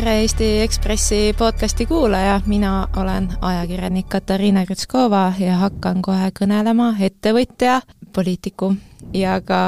tere, 0.00 0.20
Eesti 0.20 0.60
Ekspressi 0.60 1.34
podcasti 1.38 1.86
kuulaja, 1.86 2.40
mina 2.46 2.88
olen 2.96 3.28
ajakirjanik 3.40 4.08
Katariina 4.08 4.66
Krutskova 4.66 5.32
ja 5.38 5.58
hakkan 5.60 6.00
kohe 6.02 6.30
kõnelema 6.38 6.94
ettevõtja, 7.04 7.82
poliitiku 8.16 8.70
ja 9.12 9.34
ka, 9.44 9.58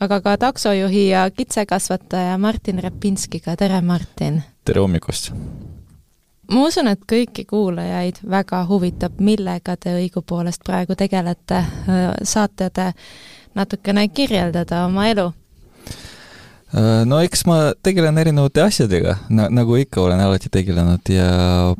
aga 0.00 0.20
ka 0.24 0.36
taksojuhi 0.46 1.08
ja 1.08 1.26
kitsekasvataja 1.30 2.38
Martin 2.38 2.80
Repinskiga, 2.80 3.56
tere 3.56 3.80
Martin! 3.80 4.40
tere 4.64 4.80
hommikust! 4.80 5.32
ma 6.48 6.64
usun, 6.64 6.88
et 6.88 7.04
kõiki 7.12 7.44
kuulajaid 7.44 8.22
väga 8.30 8.62
huvitab, 8.64 9.20
millega 9.20 9.76
te 9.76 9.92
õigupoolest 9.98 10.64
praegu 10.64 10.96
tegelete. 10.96 11.64
saate 12.22 12.70
te 12.70 12.92
natukene 13.54 14.08
kirjeldada 14.08 14.86
oma 14.86 15.10
elu? 15.12 15.32
Äh, 16.70 17.02
no 17.08 17.18
eks 17.24 17.42
ma 17.48 17.72
tegelen 17.82 18.18
erinevate 18.22 18.62
asjadega, 18.62 19.16
nagu 19.30 19.78
ikka 19.80 20.04
olen 20.04 20.22
alati 20.22 20.50
tegelenud 20.52 21.10
ja 21.10 21.30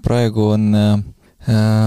praegu 0.02 0.50
on 0.56 0.66
äh, 0.74 0.96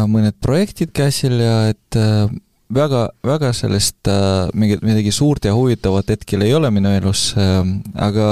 mõned 0.07 0.37
projektid 0.43 0.93
käsil 0.95 1.35
ja 1.43 1.57
et 1.73 1.99
äh, 1.99 2.31
väga, 2.73 3.09
väga 3.27 3.51
sellest 3.57 4.07
äh, 4.07 4.47
mingit, 4.55 4.85
midagi 4.85 5.11
suurt 5.11 5.43
ja 5.45 5.55
huvitavat 5.55 6.15
hetkel 6.15 6.47
ei 6.47 6.55
ole 6.55 6.71
minu 6.71 6.93
elus 6.95 7.33
äh,, 7.35 7.59
aga 7.99 8.29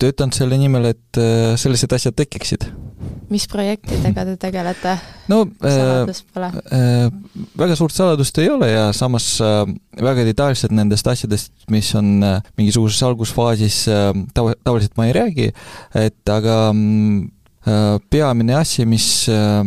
töötan 0.00 0.32
selle 0.32 0.56
nimel, 0.56 0.94
et 0.94 1.20
äh, 1.20 1.52
sellised 1.60 1.92
asjad 1.92 2.16
tekiksid 2.16 2.70
mis 3.30 3.46
projektidega 3.50 4.24
te 4.28 4.36
tegelete? 4.40 4.96
no 5.30 5.42
saladust 5.62 6.26
pole 6.34 6.50
äh,? 6.74 7.10
väga 7.58 7.76
suurt 7.78 7.94
saladust 7.94 8.38
ei 8.42 8.50
ole 8.52 8.70
ja 8.72 8.88
samas 8.96 9.32
äh, 9.44 9.64
väga 10.00 10.26
detailselt 10.28 10.74
nendest 10.76 11.06
asjadest, 11.10 11.52
mis 11.70 11.92
on 11.98 12.18
äh, 12.26 12.40
mingisuguses 12.60 13.02
algusfaasis 13.08 13.82
äh,, 13.90 14.10
tav-, 14.36 14.54
tavaliselt 14.64 14.96
ma 15.00 15.08
ei 15.08 15.16
räägi, 15.16 15.52
et 15.98 16.34
aga 16.34 16.58
äh, 16.70 17.94
peamine 18.10 18.58
asi, 18.60 18.86
mis 18.88 19.06
äh, 19.30 19.64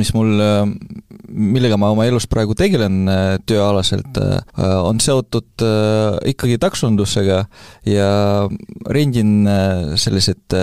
mis 0.00 0.12
mul, 0.14 0.38
äh, 0.40 0.64
millega 1.30 1.78
ma 1.80 1.90
oma 1.92 2.06
elus 2.08 2.26
praegu 2.30 2.54
tegelen 2.58 3.04
äh, 3.10 3.36
tööalaselt, 3.48 4.18
äh, 4.20 4.40
on 4.80 5.00
seotud 5.02 5.64
ikkagi 6.30 6.58
taksondusega 6.60 7.42
ja 7.88 8.10
rendin 8.88 9.48
sellised 10.00 10.56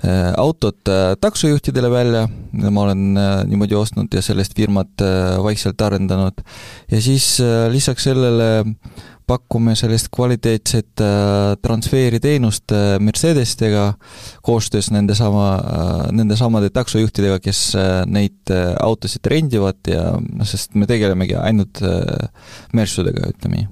Äh, 0.00 0.32
autod 0.36 0.88
äh, 0.88 1.12
taksojuhtidele 1.20 1.90
välja, 1.90 2.28
ma 2.70 2.82
olen 2.86 3.16
äh, 3.20 3.42
niimoodi 3.44 3.76
ostnud 3.76 4.14
ja 4.16 4.22
sellest 4.24 4.54
firmat 4.56 5.02
vaikselt 5.44 5.80
arendanud. 5.84 6.40
ja 6.90 7.00
siis 7.02 7.36
lisaks 7.68 8.08
sellele 8.08 8.64
pakume 9.26 9.74
sellist 9.76 10.08
kvaliteetset 10.16 11.02
transferiteenust 11.62 12.72
Mercedestega 12.98 13.94
koostöös 14.42 14.90
nende 14.90 15.14
sama, 15.14 15.60
nende 16.12 16.36
samade 16.36 16.70
taksojuhtidega, 16.70 17.38
kes 17.38 17.76
neid 18.06 18.50
autosid 18.80 19.26
rendivad 19.26 19.86
ja 19.86 20.16
noh, 20.16 20.48
sest 20.48 20.74
me 20.74 20.88
tegelemegi 20.90 21.36
ainult 21.38 21.84
Mersudega, 22.72 23.30
ütleme 23.36 23.60
nii. 23.60 23.70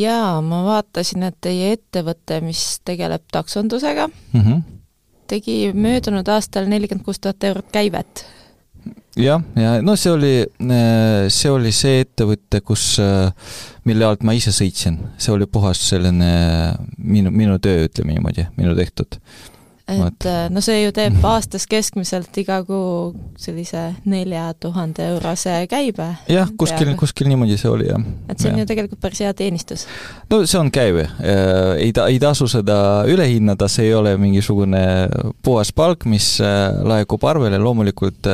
Jaa, 0.00 0.40
ma 0.42 0.64
vaatasin, 0.66 1.28
et 1.28 1.38
teie 1.44 1.74
ettevõte, 1.76 2.40
mis 2.42 2.80
tegeleb 2.84 3.22
taksondusega 3.30 4.08
mm, 4.08 4.40
-hmm 4.40 4.81
tegi 5.32 5.72
möödunud 5.74 6.28
aastal 6.28 6.68
nelikümmend 6.70 7.06
kuus 7.06 7.20
tuhat 7.22 7.44
eurot 7.48 7.70
käivet. 7.72 8.24
jah, 9.16 9.42
ja 9.56 9.76
no 9.84 9.96
see 9.96 10.12
oli, 10.12 10.34
see 11.30 11.52
oli 11.52 11.72
see 11.76 12.02
ettevõte, 12.04 12.62
kus, 12.66 12.96
mille 13.88 14.08
alt 14.08 14.24
ma 14.26 14.34
ise 14.36 14.54
sõitsin, 14.54 14.98
see 15.18 15.34
oli 15.34 15.46
puhas 15.46 15.80
selline 15.92 16.32
minu, 16.98 17.30
minu 17.30 17.58
töö, 17.62 17.86
ütleme 17.88 18.16
niimoodi, 18.16 18.48
minu 18.58 18.76
tehtud 18.78 19.20
et 20.06 20.26
äh, 20.28 20.46
no 20.52 20.62
see 20.64 20.80
ju 20.82 20.92
teeb 20.96 21.18
aastas 21.26 21.66
keskmiselt 21.70 22.36
iga 22.42 22.60
kuu 22.66 23.12
sellise 23.40 23.84
nelja 24.08 24.48
tuhande 24.60 25.06
eurose 25.14 25.54
käibe. 25.70 26.08
jah, 26.32 26.50
kuskil, 26.58 26.94
kuskil 27.00 27.30
niimoodi 27.30 27.58
see 27.60 27.70
oli, 27.70 27.88
jah. 27.90 28.02
et 28.28 28.40
see 28.42 28.50
on 28.50 28.60
ja. 28.60 28.64
ju 28.64 28.70
tegelikult 28.72 29.02
päris 29.04 29.22
hea 29.24 29.34
teenistus. 29.36 29.86
no 30.30 30.42
see 30.46 30.60
on 30.60 30.72
käive, 30.74 31.06
äh, 31.20 31.76
ei 31.78 31.92
ta-, 31.96 32.08
ei 32.12 32.20
tasu 32.22 32.48
seda 32.50 32.78
üle 33.10 33.28
hinnata, 33.30 33.68
see 33.72 33.90
ei 33.90 33.94
ole 33.98 34.16
mingisugune 34.20 34.82
puhas 35.44 35.72
palk, 35.76 36.06
mis 36.10 36.34
äh, 36.42 36.70
laekub 36.82 37.24
arvele, 37.28 37.60
loomulikult 37.62 38.26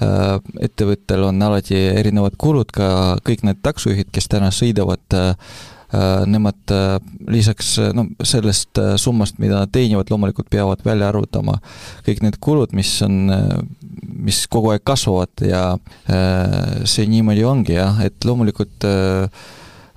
ettevõttel 0.00 1.24
on 1.26 1.42
alati 1.44 1.76
erinevad 1.76 2.36
kulud, 2.40 2.70
ka 2.72 3.18
kõik 3.26 3.42
need 3.44 3.60
taksojuhid, 3.62 4.08
kes 4.14 4.30
täna 4.32 4.48
sõidavad 4.54 5.20
Äh, 5.20 5.34
nemad 6.26 6.70
äh, 6.70 6.98
lisaks 7.28 7.72
äh, 7.78 7.92
no 7.96 8.06
sellest 8.22 8.78
summast, 9.00 9.38
mida 9.42 9.62
nad 9.62 9.72
teenivad, 9.74 10.10
loomulikult 10.10 10.50
peavad 10.50 10.84
välja 10.86 11.08
arvutama 11.10 11.58
kõik 12.06 12.22
need 12.24 12.38
kulud, 12.42 12.74
mis 12.76 12.92
on, 13.06 13.32
mis 14.00 14.44
kogu 14.50 14.74
aeg 14.74 14.84
kasvavad 14.86 15.42
ja 15.44 15.64
see 16.88 17.08
niimoodi 17.10 17.44
ongi 17.46 17.76
jah, 17.76 17.98
et 18.04 18.26
loomulikult 18.26 18.86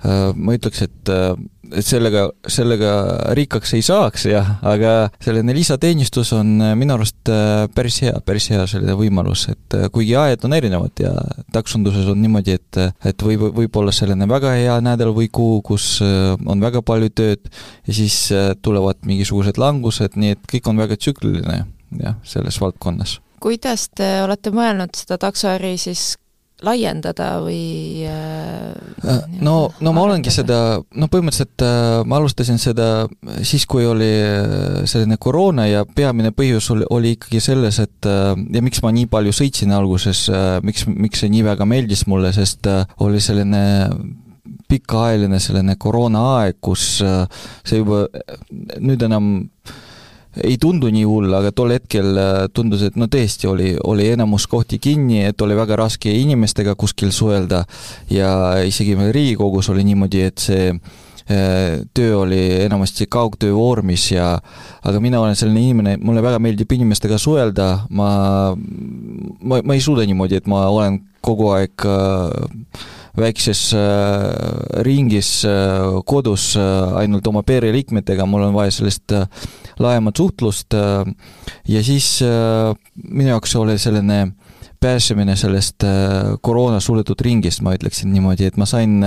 ma 0.04 0.56
ütleks, 0.56 0.82
et 0.84 1.12
et 1.74 1.86
sellega, 1.86 2.24
sellega 2.50 2.92
rikkaks 3.36 3.74
ei 3.76 3.84
saaks 3.84 4.26
jah, 4.28 4.48
aga 4.66 4.94
selline 5.22 5.54
lisateenistus 5.56 6.32
on 6.36 6.54
äh, 6.62 6.74
minu 6.78 6.96
arust 6.96 7.30
äh, 7.32 7.66
päris 7.74 8.00
hea, 8.04 8.14
päris 8.26 8.48
hea 8.52 8.64
selline 8.70 8.96
võimalus, 8.98 9.46
et 9.52 9.76
äh, 9.78 9.86
kuigi 9.94 10.16
ajad 10.18 10.46
on 10.48 10.56
erinevad 10.56 11.02
ja 11.02 11.12
taksonduses 11.54 12.08
on 12.12 12.22
niimoodi, 12.22 12.56
et, 12.58 12.80
et 13.10 13.26
võib, 13.26 13.46
võib 13.58 13.80
olla 13.80 13.94
selline 13.94 14.28
väga 14.30 14.54
hea 14.56 14.78
nädal 14.84 15.14
või 15.16 15.30
kuu, 15.34 15.60
kus 15.66 15.98
on 16.02 16.62
väga 16.62 16.82
palju 16.86 17.10
tööd 17.14 17.48
ja 17.86 17.94
siis 17.94 18.16
tulevad 18.64 19.00
mingisugused 19.06 19.58
langused, 19.60 20.18
nii 20.18 20.34
et 20.36 20.50
kõik 20.50 20.68
on 20.70 20.80
väga 20.80 20.98
tsükliline 20.98 21.60
jah, 22.00 22.18
selles 22.26 22.58
valdkonnas. 22.62 23.18
Kuidas 23.44 23.90
te 23.92 24.08
olete 24.24 24.54
mõelnud 24.54 24.94
seda 24.96 25.18
taksoäri 25.20 25.74
siis 25.80 26.14
laiendada 26.62 27.40
või 27.42 28.04
äh, 28.06 28.70
äh 29.02 29.22
no, 29.42 29.72
no 29.82 29.92
ma 29.94 30.04
olengi 30.06 30.30
seda, 30.32 30.78
no 30.94 31.08
põhimõtteliselt 31.10 31.64
äh, 31.66 32.02
ma 32.06 32.20
alustasin 32.20 32.60
seda 32.62 33.06
siis, 33.42 33.66
kui 33.70 33.86
oli 33.88 34.10
äh, 34.22 34.84
selline 34.88 35.18
koroona 35.20 35.66
ja 35.66 35.84
peamine 35.84 36.30
põhjus 36.36 36.70
oli, 36.74 36.86
oli 36.94 37.14
ikkagi 37.16 37.42
selles, 37.42 37.80
et 37.82 38.08
äh, 38.08 38.32
ja 38.54 38.64
miks 38.64 38.82
ma 38.84 38.92
nii 38.94 39.08
palju 39.10 39.34
sõitsin 39.34 39.74
alguses 39.74 40.28
äh,, 40.30 40.58
miks, 40.64 40.86
miks 40.86 41.24
see 41.24 41.32
nii 41.32 41.44
väga 41.50 41.66
meeldis 41.68 42.06
mulle, 42.10 42.32
sest 42.36 42.68
oli 43.02 43.20
selline 43.22 43.64
pikaajaline 44.70 45.40
selline 45.42 45.74
koroonaaeg, 45.80 46.60
kus 46.64 46.86
see 47.02 47.82
juba 47.82 48.06
nüüd 48.80 49.02
enam 49.04 49.34
äh, 49.42 49.74
ei 50.42 50.56
tundu 50.60 50.90
nii 50.92 51.04
hull, 51.06 51.32
aga 51.36 51.52
tol 51.54 51.74
hetkel 51.74 52.18
äh, 52.18 52.32
tundus, 52.54 52.82
et 52.86 52.98
no 52.98 53.06
tõesti 53.10 53.48
oli, 53.50 53.74
oli 53.86 54.08
enamus 54.14 54.48
kohti 54.50 54.80
kinni, 54.82 55.22
et 55.28 55.40
oli 55.44 55.56
väga 55.58 55.78
raske 55.84 56.10
inimestega 56.10 56.74
kuskil 56.78 57.12
suhelda. 57.14 57.64
Ja 58.10 58.30
isegi 58.66 58.96
meil 58.98 59.12
Riigikogus 59.14 59.70
oli 59.70 59.84
niimoodi, 59.86 60.24
et 60.26 60.42
see 60.42 60.72
äh, 60.72 61.84
töö 61.94 62.24
oli 62.24 62.42
enamasti 62.64 63.06
kaugtöö 63.10 63.54
vormis 63.54 64.10
ja 64.12 64.34
aga 64.82 65.00
mina 65.00 65.22
olen 65.22 65.38
selline 65.38 65.62
inimene, 65.68 65.96
mulle 66.02 66.24
väga 66.24 66.42
meeldib 66.42 66.72
inimestega 66.74 67.18
suhelda, 67.20 67.70
ma, 67.90 68.10
ma, 69.40 69.62
ma 69.62 69.78
ei 69.78 69.84
suuda 69.84 70.06
niimoodi, 70.08 70.42
et 70.42 70.50
ma 70.50 70.66
olen 70.72 71.00
kogu 71.24 71.52
aeg 71.54 71.86
äh, 71.88 72.92
väikses 73.18 73.72
äh, 73.74 74.82
ringis 74.82 75.44
äh, 75.46 76.00
kodus 76.06 76.54
äh, 76.56 76.96
ainult 76.98 77.26
oma 77.30 77.44
pereliikmetega, 77.46 78.26
mul 78.26 78.48
on 78.48 78.54
vaja 78.56 78.74
sellist 78.74 79.14
laiemat 79.78 80.16
suhtlust 80.16 80.74
ja 81.68 81.80
siis 81.82 82.08
minu 82.22 83.28
jaoks 83.32 83.56
oli 83.58 83.74
selline 83.82 84.20
pääsemine 84.80 85.34
sellest 85.36 85.82
koroona 86.44 86.78
suletud 86.80 87.20
ringist, 87.24 87.62
ma 87.64 87.74
ütleksin 87.74 88.12
niimoodi, 88.14 88.46
et 88.46 88.58
ma 88.60 88.68
sain 88.70 89.00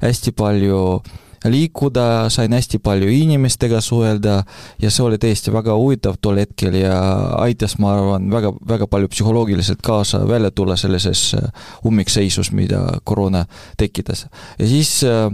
hästi 0.00 0.32
palju 0.38 0.80
äh, 0.96 1.25
liikuda, 1.50 2.28
sain 2.32 2.52
hästi 2.52 2.78
palju 2.82 3.08
inimestega 3.12 3.80
suhelda 3.84 4.36
ja 4.82 4.90
see 4.90 5.04
oli 5.04 5.18
tõesti 5.20 5.52
väga 5.54 5.76
huvitav 5.78 6.18
tol 6.22 6.40
hetkel 6.40 6.74
ja 6.78 6.96
aitas, 7.42 7.76
ma 7.82 7.94
arvan, 7.96 8.28
väga, 8.32 8.52
väga 8.68 8.88
palju 8.90 9.10
psühholoogiliselt 9.12 9.82
kaasa 9.84 10.22
välja 10.28 10.50
tulla 10.50 10.76
sellises 10.76 11.28
äh, 11.38 11.48
ummikseisus, 11.86 12.52
mida 12.56 12.82
koroona 13.04 13.44
tekitas. 13.76 14.26
ja 14.58 14.68
siis 14.68 14.92
äh, 15.04 15.26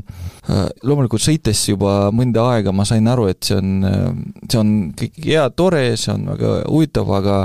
äh, 0.50 0.64
loomulikult 0.82 1.24
sõites 1.24 1.64
juba 1.68 2.10
mõnda 2.14 2.46
aega 2.54 2.72
ma 2.72 2.86
sain 2.88 3.08
aru, 3.08 3.28
et 3.32 3.42
see 3.42 3.58
on, 3.58 3.84
see 4.48 4.60
on 4.60 4.72
kõik 4.98 5.20
hea, 5.26 5.48
tore, 5.56 5.84
see 5.96 6.14
on 6.14 6.26
väga 6.34 6.56
huvitav, 6.68 7.12
aga 7.18 7.42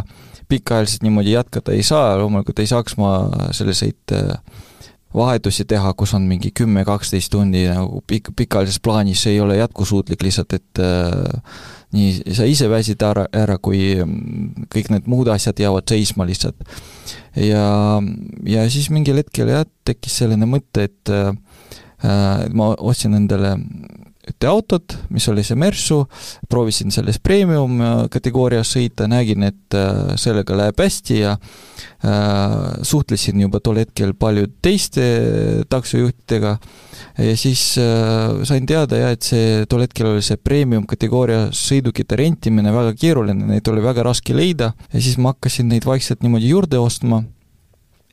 pikaajaliselt 0.48 1.04
niimoodi 1.04 1.36
jätkata 1.36 1.75
ei 1.75 1.84
saa, 1.84 2.16
loomulikult 2.22 2.60
ei 2.64 2.69
saaks 2.69 2.96
ma 3.02 3.18
selliseid 3.52 4.16
vahetusi 5.18 5.66
teha, 5.69 5.94
kus 5.98 6.14
on 6.18 6.28
mingi 6.30 6.52
kümme, 6.56 6.84
kaksteist 6.88 7.31
tundi 7.34 7.66
nagu 7.69 8.02
pik-, 8.08 8.34
pikaajalises 8.38 8.81
plaanis, 8.84 9.24
see 9.24 9.36
ei 9.36 9.42
ole 9.44 9.58
jätkusuutlik 9.60 10.24
lihtsalt, 10.25 10.54
et 10.58 10.81
äh, 10.84 11.58
nii 11.96 12.36
sa 12.36 12.48
ise 12.50 12.69
väsid 12.72 13.04
ära, 13.06 13.28
ära, 13.36 13.58
kui 13.64 13.96
mm, 14.04 14.68
kõik 14.74 14.92
need 14.94 15.08
muud 15.12 15.31
asjad 15.34 15.60
jäävad 15.64 15.88
seisma 15.90 16.28
lihtsalt. 16.28 16.60
ja, 17.36 17.68
ja 18.46 18.68
siis 18.72 18.92
mingil 18.94 19.22
hetkel 19.22 19.52
jah, 19.54 19.66
tekkis 19.88 20.19
selline 20.24 20.50
mõte, 20.50 20.90
et 20.90 21.14
äh, 21.14 21.31
ma 22.54 22.74
ostsin 22.78 23.18
endale 23.18 23.56
ühte 24.28 24.50
autot, 24.50 24.98
mis 25.14 25.28
oli 25.32 25.44
see 25.48 25.58
Mersu, 25.60 26.02
proovisin 26.50 26.92
selles 26.94 27.20
premium 27.24 27.80
kategoorias 28.12 28.74
sõita, 28.76 29.08
nägin, 29.10 29.48
et 29.48 29.78
sellega 30.20 30.58
läheb 30.58 30.84
hästi 30.84 31.20
ja 31.22 31.38
suhtlesin 32.86 33.42
juba 33.42 33.62
tol 33.64 33.80
hetkel 33.82 34.14
paljude 34.20 34.54
teiste 34.62 35.06
taksojuhtidega 35.72 36.58
ja 37.18 37.38
siis 37.38 37.78
äh, 37.82 38.44
sain 38.46 38.66
teada 38.70 39.00
jah, 39.00 39.16
et 39.16 39.26
see, 39.26 39.66
tol 39.70 39.82
hetkel 39.86 40.12
oli 40.12 40.26
see 40.26 40.38
premium 40.38 40.86
kategooria 40.90 41.48
sõidukite 41.56 42.20
rentimine 42.20 42.74
väga 42.74 42.94
keeruline, 43.00 43.50
neid 43.54 43.72
oli 43.72 43.84
väga 43.86 44.06
raske 44.06 44.36
leida 44.38 44.74
ja 44.92 45.02
siis 45.02 45.18
ma 45.22 45.34
hakkasin 45.34 45.72
neid 45.72 45.88
vaikselt 45.88 46.22
niimoodi 46.26 46.54
juurde 46.54 46.82
ostma 46.82 47.24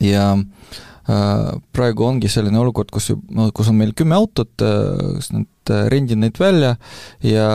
ja 0.01 0.31
äh, 0.33 0.94
praegu 1.05 2.05
ongi 2.07 2.29
selline 2.31 2.57
olukord, 2.59 2.89
kus, 2.93 3.11
kus 3.53 3.69
on 3.69 3.77
meil 3.77 3.93
kümme 3.97 4.17
autot, 4.17 4.51
kus 4.57 5.29
äh, 5.29 5.37
nad 5.37 5.73
äh, 5.73 5.85
rendin 5.93 6.23
neid 6.25 6.39
välja 6.41 6.75
ja 7.21 7.47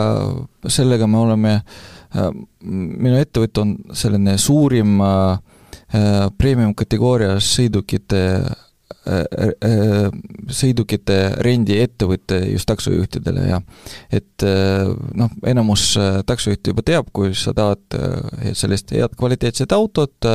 sellega 0.67 1.07
me 1.07 1.19
oleme 1.19 1.53
äh,, 1.59 2.31
minu 2.63 3.19
ettevõte 3.19 3.65
on 3.65 3.77
selline 3.91 4.37
suurim 4.39 4.99
äh, 5.03 6.27
premium 6.39 6.75
kategoorias 6.77 7.51
sõidukite 7.57 8.21
Äh, 9.01 9.49
äh, 9.65 10.11
sõidukite 10.53 11.15
rendiettevõte 11.41 12.37
just 12.51 12.67
taksojuhtidele 12.69 13.47
ja 13.47 13.57
et 14.13 14.45
äh, 14.45 14.91
noh, 15.17 15.31
enamus 15.49 15.95
taksojuhte 16.29 16.69
juba 16.69 16.83
teab, 16.85 17.09
kui 17.09 17.31
sa 17.33 17.49
tahad 17.57 17.97
sellist 18.53 18.93
head 18.93 19.15
kvaliteetset 19.17 19.73
autot 19.73 20.29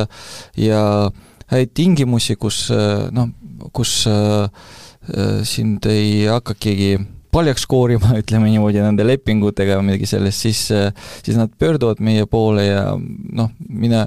ja 0.59 0.81
häid 1.07 1.26
tingimusi, 1.73 2.35
kus 2.35 2.67
noh, 3.15 3.29
kus 3.71 4.07
sind 5.47 5.85
ei 5.87 6.25
hakka 6.27 6.57
keegi 6.59 6.97
paljaks 7.37 7.65
koorima, 7.69 8.15
ütleme 8.21 8.49
niimoodi, 8.51 8.81
nende 8.83 9.05
lepingutega 9.05 9.77
või 9.79 9.91
midagi 9.91 10.09
sellist, 10.09 10.43
siis, 10.45 10.61
siis 11.25 11.37
nad 11.37 11.53
pöörduvad 11.59 12.01
meie 12.03 12.25
poole 12.29 12.65
ja 12.65 12.83
noh, 12.97 13.51
mina 13.69 14.05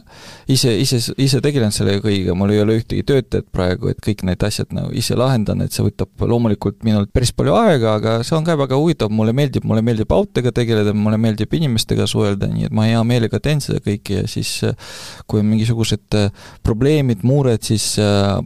ise, 0.50 0.72
ise, 0.82 1.00
ise 1.20 1.40
tegelen 1.44 1.74
selle 1.74 1.98
kõigega, 2.02 2.34
mul 2.38 2.54
ei 2.54 2.62
ole 2.64 2.80
ühtegi 2.80 3.04
töötajat 3.06 3.48
praegu, 3.54 3.90
et 3.92 4.00
kõik 4.04 4.24
need 4.28 4.42
asjad 4.46 4.74
nagu 4.76 4.92
ise 4.96 5.18
lahendan, 5.18 5.62
et 5.64 5.74
see 5.74 5.86
võtab 5.86 6.26
loomulikult 6.26 6.80
minult 6.86 7.12
päris 7.14 7.32
palju 7.36 7.54
aega, 7.58 7.96
aga 8.00 8.16
see 8.26 8.36
on 8.38 8.46
ka 8.46 8.56
väga 8.60 8.78
huvitav, 8.80 9.12
mulle 9.14 9.34
meeldib, 9.36 9.66
mulle 9.68 9.84
meeldib 9.86 10.12
autoga 10.14 10.52
tegeleda, 10.54 10.94
mulle 10.96 11.20
meeldib 11.20 11.54
inimestega 11.60 12.08
suhelda, 12.10 12.50
nii 12.50 12.70
et 12.70 12.76
ma 12.76 12.88
hea 12.88 13.02
meelega 13.06 13.40
teen 13.42 13.62
seda 13.62 13.82
kõike 13.84 14.22
ja 14.22 14.30
siis 14.30 14.58
kui 15.30 15.42
on 15.42 15.48
mingisugused 15.50 16.18
probleemid, 16.66 17.24
mured, 17.26 17.62
siis 17.66 17.92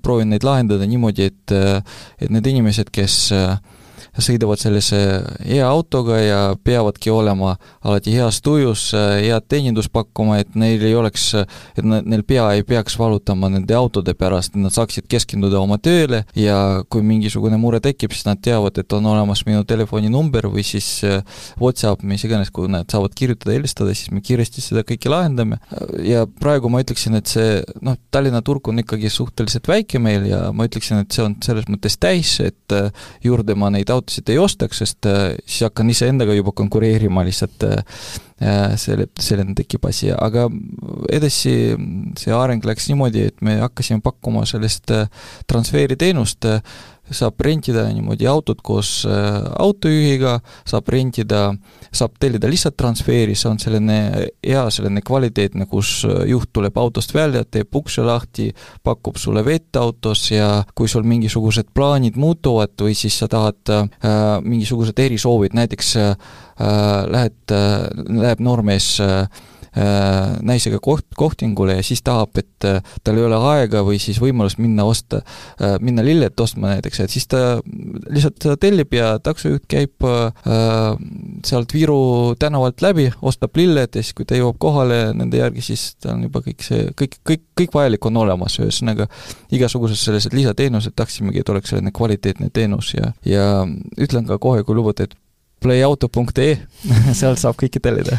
proovin 0.05 0.33
neid 0.35 0.45
lahendada 0.47 0.87
niimoodi, 0.89 1.31
et 1.31 1.55
et 1.55 2.31
need 2.33 2.47
inimesed, 2.49 2.91
kes 2.95 3.17
äh, 3.35 3.57
sõidavad 4.23 4.61
sellise 4.61 4.99
hea 5.43 5.67
autoga 5.67 6.19
ja 6.21 6.41
peavadki 6.65 7.11
olema 7.11 7.57
alati 7.83 8.15
heas 8.15 8.41
tujus, 8.45 8.87
head 8.95 9.47
teenindust 9.51 9.93
pakkuma, 9.95 10.39
et 10.43 10.55
neil 10.59 10.83
ei 10.87 10.95
oleks, 10.95 11.33
et 11.75 11.85
neil 11.85 12.23
pea 12.27 12.47
ei 12.55 12.65
peaks 12.67 12.97
valutama 12.99 13.51
nende 13.53 13.75
autode 13.75 14.15
pärast, 14.19 14.55
et 14.55 14.63
nad 14.63 14.75
saaksid 14.75 15.09
keskenduda 15.11 15.59
oma 15.61 15.79
tööle 15.83 16.25
ja 16.39 16.83
kui 16.91 17.03
mingisugune 17.07 17.59
mure 17.61 17.81
tekib, 17.85 18.15
siis 18.15 18.27
nad 18.29 18.41
teavad, 18.45 18.79
et 18.79 18.97
on 18.97 19.11
olemas 19.11 19.45
minu 19.49 19.65
telefoninumber 19.69 20.49
või 20.53 20.65
siis 20.67 20.89
äh, 21.07 21.23
Whatsapp, 21.61 22.05
mis 22.07 22.25
iganes, 22.27 22.53
kuhu 22.55 22.71
nad 22.71 22.91
saavad 22.91 23.15
kirjutada, 23.19 23.55
helistada, 23.57 23.95
siis 23.97 24.13
me 24.15 24.23
kiiresti 24.25 24.63
seda 24.65 24.85
kõike 24.87 25.11
lahendame. 25.11 25.59
ja 26.05 26.25
praegu 26.41 26.71
ma 26.71 26.83
ütleksin, 26.85 27.19
et 27.19 27.31
see 27.31 27.61
noh, 27.85 27.99
Tallinna 28.15 28.43
turg 28.47 28.69
on 28.71 28.79
ikkagi 28.83 29.11
suhteliselt 29.11 29.69
väike 29.69 29.99
meil 30.03 30.29
ja 30.29 30.47
ma 30.55 30.69
ütleksin, 30.69 31.03
et 31.03 31.15
see 31.15 31.25
on 31.25 31.37
selles 31.45 31.67
mõttes 31.71 31.99
täis, 32.01 32.37
et 32.45 32.75
äh, 32.75 32.91
juurde 33.25 33.57
ma 33.59 33.71
neid 33.75 33.91
autosid 33.91 34.04
autosid 34.05 34.31
ei 34.33 34.39
ostaks, 34.39 34.83
sest 34.83 35.09
äh, 35.09 35.35
siis 35.47 35.65
hakkan 35.67 35.91
iseendaga 35.91 36.37
juba 36.37 36.53
konkureerima 36.57 37.25
lihtsalt 37.25 37.65
äh, 37.67 38.77
selle, 38.81 39.09
selline 39.21 39.55
tekib 39.57 39.87
asi, 39.89 40.11
aga 40.13 40.47
edasi 41.13 41.55
see 42.21 42.35
areng 42.37 42.65
läks 42.67 42.91
niimoodi, 42.91 43.29
et 43.31 43.45
me 43.45 43.57
hakkasime 43.63 44.05
pakkuma 44.05 44.45
sellist 44.49 44.93
äh, 44.93 45.09
transferiteenust, 45.51 46.51
saab 47.11 47.41
rentida 47.45 47.85
niimoodi 47.93 48.27
autot 48.31 48.61
koos 48.65 49.05
äh, 49.09 49.39
autojuhiga, 49.61 50.39
saab 50.69 50.89
rentida, 50.93 51.43
saab 51.95 52.17
tellida 52.21 52.49
lihtsalt 52.51 52.77
transferi, 52.81 53.37
see 53.37 53.51
on 53.51 53.61
selline 53.63 53.99
hea, 54.45 54.65
selline 54.75 55.03
kvaliteetne, 55.05 55.69
kus 55.71 56.05
juht 56.29 56.53
tuleb 56.57 56.79
autost 56.81 57.15
välja, 57.15 57.45
teeb 57.45 57.75
ukse 57.77 58.05
lahti, 58.05 58.51
pakub 58.85 59.19
sulle 59.21 59.45
vett 59.47 59.77
autos 59.81 60.27
ja 60.33 60.51
kui 60.75 60.89
sul 60.91 61.07
mingisugused 61.09 61.73
plaanid 61.75 62.17
muutuvad 62.21 62.75
või 62.81 62.97
siis 62.99 63.19
sa 63.21 63.29
tahad 63.31 63.75
äh, 63.75 63.89
mingisugused 64.45 64.99
erisoovid, 64.99 65.57
näiteks 65.57 65.97
äh, 66.01 66.15
lähed 67.11 67.53
äh,, 67.53 67.91
läheb 68.25 68.41
noormees 68.45 68.95
äh, 69.05 69.27
Äh, 69.29 69.54
naisega 69.75 70.79
koht, 70.83 71.07
kohtingule 71.19 71.75
ja 71.79 71.83
siis 71.83 72.03
tahab, 72.07 72.37
et 72.39 72.67
äh, 72.69 72.81
tal 73.05 73.19
ei 73.19 73.27
ole 73.27 73.39
aega 73.51 73.83
või 73.87 73.99
siis 74.03 74.21
võimalust 74.23 74.61
minna 74.63 74.87
osta, 74.87 75.23
äh, 75.59 75.77
minna 75.85 76.05
lillet 76.07 76.41
ostma 76.41 76.75
näiteks, 76.75 77.01
et 77.05 77.15
siis 77.15 77.27
ta 77.31 77.59
lihtsalt 78.09 78.47
tellib 78.61 78.95
ja 78.95 79.15
taksojuht 79.23 79.67
käib 79.71 80.05
sealt 81.45 81.73
Viru 81.75 82.35
tänavalt 82.39 82.83
läbi, 82.85 83.09
ostab 83.23 83.57
lilled 83.59 83.97
ja 83.97 84.03
siis, 84.03 84.15
kui 84.17 84.27
ta 84.29 84.39
jõuab 84.39 84.59
kohale 84.63 84.99
nende 85.17 85.41
järgi, 85.41 85.65
siis 85.65 85.87
tal 86.03 86.17
on 86.19 86.27
juba 86.29 86.43
kõik 86.45 86.65
see, 86.67 86.87
kõik, 86.99 87.19
kõik, 87.27 87.45
kõik 87.61 87.75
vajalik 87.75 88.09
on 88.11 88.23
olemas, 88.23 88.59
ühesõnaga 88.63 89.09
igasugused 89.55 89.99
sellised 89.99 90.37
lisateenused, 90.37 90.95
tahtsimegi, 90.97 91.43
et 91.43 91.53
oleks 91.53 91.73
selline 91.73 91.93
kvaliteetne 91.95 92.51
teenus 92.55 92.95
ja, 92.95 93.13
ja 93.27 93.49
ütlen 93.99 94.29
ka 94.29 94.39
kohe, 94.43 94.63
kui 94.67 94.79
lubate, 94.79 95.09
et 95.09 95.19
playauto.ee 95.65 96.57
sealt 97.21 97.41
saab 97.43 97.59
kõike 97.61 97.83
tellida. 97.83 98.19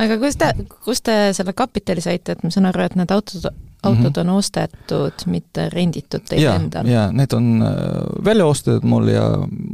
Aga 0.00 0.18
kus 0.20 0.38
te, 0.40 0.52
kus 0.84 1.02
te 1.04 1.16
selle 1.36 1.54
kapitali 1.56 2.02
saite, 2.04 2.36
et 2.36 2.46
ma 2.46 2.52
saan 2.52 2.70
aru, 2.70 2.86
et 2.86 2.96
need 2.98 3.12
autod, 3.14 3.50
autod 3.82 4.00
mm 4.00 4.06
-hmm. 4.06 4.20
on 4.20 4.30
ostetud, 4.36 5.24
mitte 5.26 5.68
renditud 5.72 6.24
teil 6.28 6.46
endal? 6.52 6.88
jaa, 6.88 7.06
need 7.12 7.32
on 7.36 7.62
äh, 7.62 8.24
välja 8.24 8.46
ostetud 8.46 8.84
mul 8.84 9.08
ja 9.08 9.24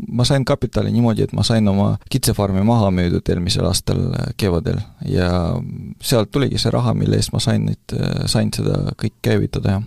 ma 0.08 0.24
sain 0.24 0.44
kapitali 0.44 0.92
niimoodi, 0.92 1.22
et 1.22 1.32
ma 1.32 1.42
sain 1.42 1.68
oma 1.68 1.96
kitsefarmi 2.10 2.62
maha 2.62 2.90
müüdud 2.90 3.28
eelmisel 3.28 3.66
aastal 3.66 4.00
äh, 4.12 4.32
kevadel. 4.36 4.78
Ja 5.04 5.30
sealt 6.02 6.30
tuligi 6.30 6.58
see 6.58 6.70
raha, 6.70 6.94
mille 6.94 7.16
eest 7.16 7.32
ma 7.32 7.40
sain 7.40 7.66
neid, 7.66 7.92
äh, 7.92 8.26
sain 8.26 8.50
seda 8.54 8.78
kõik 9.02 9.14
käivitada, 9.22 9.78
jah 9.78 9.82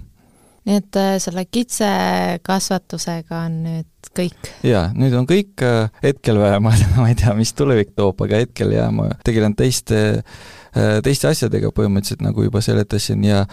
nii 0.70 0.80
et 0.84 1.00
äh, 1.00 1.18
selle 1.22 1.46
kitsekasvatusega 1.50 3.44
on 3.48 3.60
nüüd 3.66 4.10
kõik? 4.16 4.52
jaa, 4.66 4.90
nüüd 4.98 5.16
on 5.18 5.28
kõik, 5.30 5.56
äh, 5.66 5.90
hetkel 6.06 6.40
vähemalt, 6.42 6.86
ma 7.00 7.10
ei 7.10 7.18
tea, 7.20 7.34
mis 7.38 7.54
tulevik 7.58 7.96
toob, 7.98 8.22
aga 8.26 8.44
hetkel 8.44 8.74
jaa, 8.78 8.90
ma 8.94 9.10
tegelen 9.26 9.58
teiste, 9.58 10.02
äh, 10.22 10.98
teiste 11.06 11.32
asjadega 11.32 11.74
põhimõtteliselt, 11.76 12.26
nagu 12.26 12.46
juba 12.46 12.64
seletasin 12.66 13.26
ja 13.28 13.46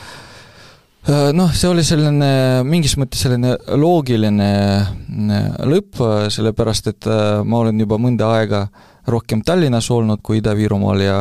noh, 1.06 1.52
see 1.54 1.68
oli 1.70 1.84
selline 1.86 2.28
mingis 2.66 2.96
mõttes 2.98 3.20
selline 3.22 3.52
loogiline 3.78 4.48
lõpp, 5.70 6.00
sellepärast 6.34 6.90
et 6.90 7.06
ma 7.46 7.60
olen 7.60 7.78
juba 7.78 7.94
mõnda 8.02 8.32
aega 8.40 8.64
äh, 8.66 8.95
rohkem 9.06 9.42
Tallinnas 9.46 9.90
olnud 9.94 10.22
kui 10.26 10.40
Ida-Virumaal 10.40 11.02
ja 11.04 11.16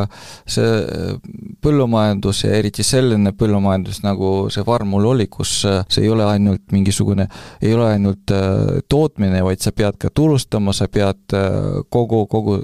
see 0.48 1.16
põllumajandus 1.62 2.44
ja 2.44 2.54
eriti 2.58 2.84
selline 2.86 3.32
põllumajandus, 3.36 4.02
nagu 4.04 4.30
see 4.52 4.64
farm 4.66 4.92
mul 4.94 5.08
oli, 5.12 5.28
kus 5.32 5.58
äh, 5.68 5.82
see 5.92 6.06
ei 6.06 6.12
ole 6.12 6.26
ainult 6.26 6.64
mingisugune, 6.74 7.28
ei 7.62 7.74
ole 7.74 7.88
ainult 7.94 8.32
äh, 8.34 8.78
tootmine, 8.88 9.42
vaid 9.46 9.62
sa 9.64 9.72
pead 9.76 9.98
ka 10.02 10.10
turustama, 10.14 10.74
sa 10.76 10.88
pead 10.92 11.36
äh, 11.36 11.80
kogu, 11.92 12.24
kogu, 12.30 12.58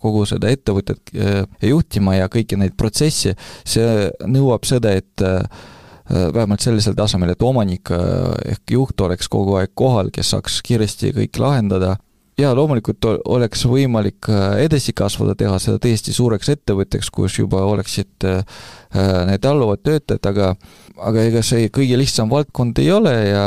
kogu 0.00 0.24
seda 0.28 0.50
ettevõtet 0.52 1.12
juhtima 1.64 2.16
ja 2.16 2.28
kõiki 2.32 2.58
neid 2.60 2.74
protsesse, 2.78 3.34
see 3.66 4.08
nõuab 4.30 4.66
seda, 4.68 4.94
et 4.94 5.24
vähemalt 6.04 6.60
sellisel 6.60 6.96
tasemel, 6.96 7.32
et 7.32 7.42
omanik 7.44 7.90
ehk 7.94 8.74
juht 8.74 9.00
oleks 9.06 9.30
kogu 9.32 9.56
aeg 9.60 9.72
kohal, 9.76 10.10
kes 10.14 10.34
saaks 10.34 10.60
kiiresti 10.66 11.14
kõik 11.16 11.40
lahendada 11.40 11.94
jaa, 12.40 12.54
loomulikult 12.56 13.06
oleks 13.30 13.64
võimalik 13.70 14.28
äh, 14.32 14.64
edasi 14.64 14.94
kasvada, 14.96 15.36
teha 15.38 15.58
seda 15.62 15.78
tõesti 15.82 16.14
suureks 16.14 16.50
ettevõtteks, 16.54 17.10
kus 17.14 17.38
juba 17.38 17.62
oleksid 17.68 18.26
äh, 18.26 18.42
äh, 18.94 19.20
need 19.30 19.46
alluvad 19.46 19.84
töötajad, 19.86 20.30
aga 20.32 20.54
aga 20.94 21.24
ega 21.26 21.40
see 21.42 21.68
kõige 21.74 21.96
lihtsam 21.98 22.30
valdkond 22.30 22.78
ei 22.78 22.90
ole 22.94 23.12
ja 23.26 23.46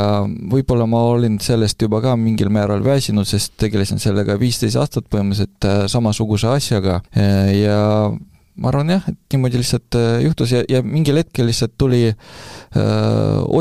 võib-olla 0.51 0.84
ma 0.89 1.00
olin 1.13 1.38
sellest 1.44 1.82
juba 1.82 2.01
ka 2.03 2.17
mingil 2.20 2.50
määral 2.51 2.84
väsinud, 2.84 3.27
sest 3.27 3.53
tegelesin 3.62 4.01
sellega 4.03 4.36
viisteist 4.39 4.75
aastat 4.79 5.08
põhimõtteliselt 5.08 5.88
samasuguse 5.88 6.50
asjaga 6.51 7.00
ja 7.56 7.77
ma 8.12 8.67
arvan 8.67 8.91
jah, 8.98 9.08
et 9.08 9.17
niimoodi 9.32 9.62
lihtsalt 9.62 9.96
juhtus 10.25 10.51
ja, 10.58 10.65
ja 10.67 10.84
mingil 10.84 11.22
hetkel 11.22 11.48
lihtsalt 11.48 11.77
tuli 11.79 12.03
öö, 12.10 12.84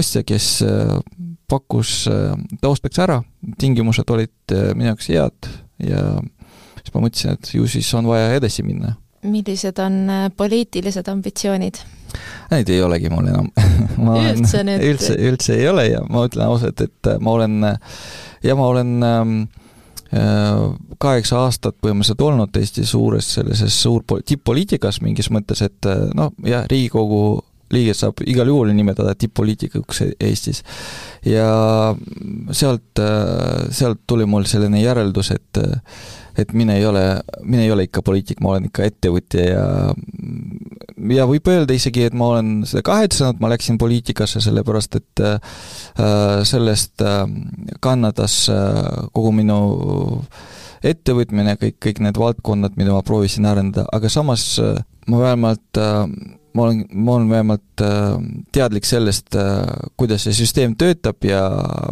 ostja, 0.00 0.24
kes 0.26 0.50
öö, 0.66 0.98
pakkus 1.48 2.06
äh, 2.10 2.34
taustaks 2.62 2.98
ära, 3.02 3.20
tingimused 3.60 4.10
olid 4.10 4.54
äh, 4.54 4.70
minu 4.74 4.90
jaoks 4.90 5.10
head 5.12 5.50
ja 5.82 6.04
siis 6.80 6.94
ma 6.94 7.02
mõtlesin, 7.04 7.36
et 7.36 7.52
ju 7.54 7.66
siis 7.70 7.90
on 7.98 8.08
vaja 8.10 8.32
edasi 8.36 8.64
minna. 8.66 8.96
millised 9.26 9.78
on 9.82 10.00
äh, 10.10 10.24
poliitilised 10.36 11.08
ambitsioonid? 11.08 11.82
Neid 12.50 12.70
ei 12.70 12.80
olegi 12.82 13.10
mul 13.12 13.30
enam 13.30 13.50
ma 14.06 14.18
üldse 14.30 14.64
nüüd? 14.66 14.82
üldse, 14.90 15.18
üldse 15.28 15.58
ei 15.58 15.68
ole 15.70 15.88
ja 15.90 16.02
ma 16.08 16.26
ütlen 16.26 16.46
ausalt, 16.48 16.80
et 16.80 17.12
ma 17.20 17.38
olen, 17.38 17.70
ja 18.42 18.58
ma 18.58 18.68
olen 18.72 18.92
ähm, 19.06 19.38
kaheksa 21.02 21.42
aastat 21.42 21.74
põhimõtteliselt 21.82 22.22
olnud 22.22 22.56
Eesti 22.56 22.86
suures 22.86 23.26
sellises 23.36 23.74
suur 23.82 24.04
tipp-poliitikas 24.06 25.02
mingis 25.02 25.28
mõttes, 25.34 25.64
et 25.66 25.88
noh, 26.14 26.30
jah, 26.46 26.64
Riigikogu 26.70 27.42
liiget 27.74 27.98
saab 27.98 28.22
igal 28.26 28.50
juhul 28.52 28.70
nimetada 28.76 29.14
tipp-poliitikuks 29.18 30.02
e-, 30.06 30.12
Eestis. 30.28 30.62
ja 31.26 31.48
sealt, 32.52 33.02
sealt 33.70 34.04
tuli 34.06 34.26
mul 34.26 34.46
selline 34.50 34.82
järeldus, 34.82 35.32
et 35.34 35.64
et 36.36 36.52
mine 36.52 36.76
ei 36.76 36.84
ole, 36.86 37.02
mine 37.48 37.64
ei 37.64 37.70
ole 37.72 37.86
ikka 37.86 38.02
poliitik, 38.04 38.42
ma 38.44 38.52
olen 38.52 38.68
ikka 38.68 38.84
ettevõtja 38.90 39.44
ja 39.46 39.64
ja 41.16 41.26
võib 41.28 41.48
öelda 41.50 41.76
isegi, 41.76 42.06
et 42.08 42.16
ma 42.16 42.30
olen 42.34 42.50
seda 42.68 42.84
kahetsenud, 42.86 43.40
ma 43.42 43.50
läksin 43.52 43.78
poliitikasse 43.80 44.42
sellepärast, 44.44 44.98
et 45.00 45.24
äh, 45.24 45.56
sellest 46.48 47.04
äh, 47.04 47.24
kannatas 47.84 48.44
äh, 48.52 49.08
kogu 49.16 49.32
minu 49.36 49.58
ettevõtmine, 50.86 51.56
kõik, 51.60 51.78
kõik 51.82 52.02
need 52.04 52.18
valdkonnad, 52.20 52.76
mida 52.78 52.94
ma 52.94 53.04
proovisin 53.06 53.48
arendada, 53.48 53.86
aga 53.96 54.10
samas 54.12 54.44
ma 55.10 55.22
vähemalt 55.22 55.80
ma 56.56 56.62
olen, 56.62 56.84
ma 56.92 57.14
olen 57.14 57.28
vähemalt 57.28 57.82
äh, 57.84 58.16
teadlik 58.52 58.84
sellest, 58.88 59.34
äh, 59.36 59.64
kuidas 59.96 60.24
see 60.24 60.34
süsteem 60.36 60.76
töötab 60.78 61.24
ja 61.26 61.42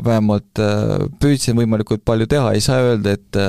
vähemalt 0.04 0.60
äh, 0.62 1.04
püüdsin 1.20 1.58
võimalikult 1.58 2.04
palju 2.06 2.28
teha, 2.30 2.54
ei 2.54 2.64
saa 2.64 2.80
öelda, 2.88 3.14
et 3.18 3.40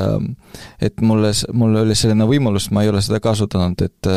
et 0.82 1.02
mulle, 1.04 1.32
mul 1.54 1.76
oli 1.82 1.96
selline 1.98 2.28
võimalus, 2.30 2.70
ma 2.72 2.84
ei 2.84 2.90
ole 2.92 3.02
seda 3.04 3.20
kasutanud, 3.24 3.82
et 3.86 4.10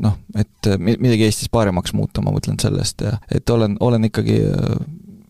noh, 0.00 0.14
et 0.38 0.68
midagi 0.78 1.26
Eestis 1.26 1.50
paremaks 1.52 1.92
muuta, 1.96 2.22
ma 2.24 2.32
mõtlen 2.34 2.58
sellest 2.62 3.02
ja 3.04 3.18
et 3.34 3.50
olen, 3.50 3.76
olen 3.80 4.06
ikkagi 4.08 4.38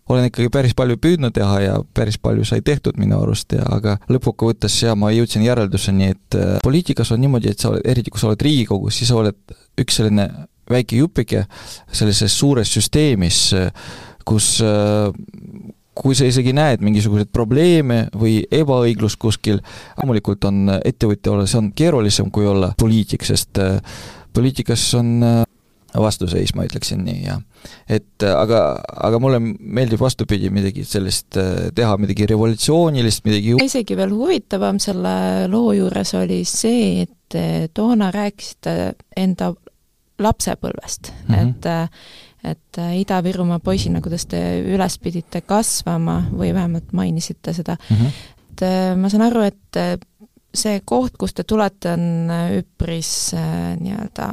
olen 0.08 0.28
ikkagi 0.28 0.48
päris 0.52 0.76
palju 0.76 0.96
püüdnud 1.00 1.34
teha 1.36 1.56
ja 1.60 1.72
päris 1.96 2.16
palju 2.20 2.44
sai 2.48 2.62
tehtud 2.64 2.96
minu 3.00 3.18
arust 3.20 3.52
ja 3.56 3.64
aga 3.76 3.98
lõppkokkuvõttes 4.08 4.78
ja 4.84 4.94
ma 4.96 5.10
jõudsin 5.12 5.44
järelduseni, 5.44 6.12
et 6.14 6.38
poliitikas 6.64 7.12
on 7.12 7.20
niimoodi, 7.24 7.52
et 7.52 7.60
sa 7.60 7.72
oled, 7.72 7.84
eriti 7.88 8.12
kui 8.12 8.20
sa 8.20 8.30
oled 8.30 8.44
Riigikogus, 8.44 9.00
siis 9.00 9.12
sa 9.12 9.18
oled 9.20 9.58
üks 9.80 10.00
selline 10.00 10.28
väike 10.70 11.00
jupike 11.00 11.44
sellises 11.92 12.38
suures 12.38 12.72
süsteemis, 12.78 13.42
kus 14.28 14.54
kui 15.98 16.14
sa 16.14 16.28
isegi 16.28 16.52
näed 16.54 16.82
mingisuguseid 16.84 17.30
probleeme 17.34 18.04
või 18.14 18.40
ebaõiglust 18.54 19.18
kuskil, 19.18 19.58
loomulikult 19.98 20.46
on 20.46 20.70
ettevõtja 20.78 21.34
olla, 21.34 21.46
see 21.50 21.58
on 21.58 21.72
keerulisem 21.74 22.30
kui 22.34 22.46
olla 22.46 22.70
poliitik, 22.78 23.26
sest 23.26 23.58
poliitikas 24.34 24.84
on 24.98 25.16
vastuseis, 25.96 26.52
ma 26.54 26.66
ütleksin 26.68 27.00
nii, 27.06 27.22
jah. 27.24 27.40
et 27.88 28.24
aga, 28.28 28.60
aga 29.08 29.20
mulle 29.22 29.40
meeldib 29.40 30.00
vastupidi 30.02 30.50
midagi 30.52 30.84
sellist 30.86 31.38
teha, 31.74 31.94
midagi 32.00 32.28
revolutsioonilist, 32.28 33.24
midagi 33.26 33.56
isegi 33.64 33.96
veel 33.98 34.12
huvitavam 34.14 34.78
selle 34.82 35.48
loo 35.50 35.72
juures 35.76 36.12
oli 36.20 36.42
see, 36.48 37.06
et 37.06 37.72
toona 37.74 38.12
rääkisite 38.14 38.76
enda 39.16 39.54
lapsepõlvest 40.18 41.12
mm, 41.12 41.34
-hmm. 41.34 41.48
et 41.48 41.66
et 42.48 42.78
Ida-Virumaa 42.78 43.58
poisina, 43.58 44.00
kuidas 44.00 44.26
te 44.30 44.38
üles 44.62 44.94
pidite 45.02 45.40
kasvama 45.40 46.20
või 46.30 46.52
vähemalt 46.54 46.92
mainisite 46.92 47.52
seda 47.52 47.74
mm, 47.74 47.96
-hmm. 47.96 48.12
et 48.52 48.62
äh, 48.62 48.96
ma 48.96 49.08
saan 49.08 49.26
aru, 49.26 49.42
et 49.42 49.76
äh, 49.76 49.96
see 50.54 50.80
koht, 50.84 51.16
kust 51.18 51.36
te 51.36 51.44
tulete, 51.44 51.92
on 51.92 52.30
üpris 52.58 53.34
äh, 53.34 53.74
nii-öelda 53.80 54.28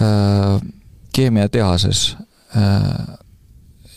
äh, 0.00 0.60
keemiatehases 1.12 2.16
äh, 2.56 3.18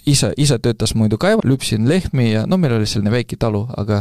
ise, 0.08 0.34
ise 0.38 0.60
töötas 0.60 0.94
muidu 0.96 1.18
kaeval, 1.22 1.46
lüpsin 1.48 1.88
lehmi 1.90 2.32
ja 2.32 2.46
no 2.48 2.58
meil 2.62 2.78
oli 2.78 2.88
selline 2.90 3.12
väike 3.14 3.38
talu, 3.40 3.66
aga 3.78 3.96